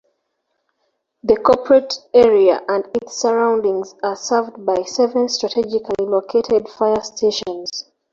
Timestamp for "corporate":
1.35-1.93